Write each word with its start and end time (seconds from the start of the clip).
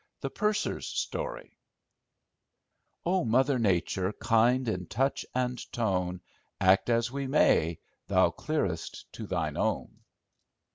The 0.21 0.31
Purser's 0.31 0.87
Story 0.87 1.59
"O 3.05 3.23
Mother 3.23 3.59
nature, 3.59 4.11
kind 4.13 4.67
in 4.67 4.87
touch 4.87 5.23
and 5.35 5.59
tone. 5.71 6.21
Act 6.59 6.89
as 6.89 7.11
we 7.11 7.27
may, 7.27 7.77
thou 8.07 8.31
clearest 8.31 9.05
to 9.13 9.27
thine 9.27 9.57
own." 9.57 9.99